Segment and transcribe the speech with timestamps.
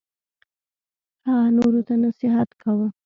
[1.27, 2.87] هغه نورو ته نصیحت کاوه.